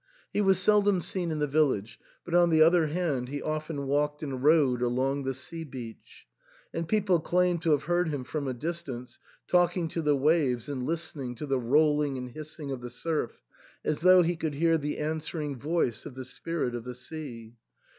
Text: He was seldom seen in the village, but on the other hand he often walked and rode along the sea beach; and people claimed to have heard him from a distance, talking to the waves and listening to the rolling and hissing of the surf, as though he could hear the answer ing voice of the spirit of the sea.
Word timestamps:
He 0.33 0.41
was 0.41 0.57
seldom 0.57 0.99
seen 0.99 1.29
in 1.29 1.37
the 1.37 1.45
village, 1.45 1.99
but 2.25 2.33
on 2.33 2.49
the 2.49 2.63
other 2.63 2.87
hand 2.87 3.29
he 3.29 3.39
often 3.39 3.85
walked 3.85 4.23
and 4.23 4.43
rode 4.43 4.81
along 4.81 5.25
the 5.25 5.35
sea 5.35 5.63
beach; 5.63 6.25
and 6.73 6.87
people 6.87 7.19
claimed 7.19 7.61
to 7.61 7.71
have 7.73 7.83
heard 7.83 8.07
him 8.09 8.23
from 8.23 8.47
a 8.47 8.53
distance, 8.55 9.19
talking 9.47 9.87
to 9.89 10.01
the 10.01 10.15
waves 10.15 10.67
and 10.67 10.87
listening 10.87 11.35
to 11.35 11.45
the 11.45 11.59
rolling 11.59 12.17
and 12.17 12.31
hissing 12.31 12.71
of 12.71 12.81
the 12.81 12.89
surf, 12.89 13.43
as 13.85 14.01
though 14.01 14.23
he 14.23 14.35
could 14.35 14.55
hear 14.55 14.75
the 14.79 14.97
answer 14.97 15.39
ing 15.39 15.55
voice 15.59 16.03
of 16.07 16.15
the 16.15 16.25
spirit 16.25 16.73
of 16.73 16.83
the 16.83 16.95
sea. 16.95 17.57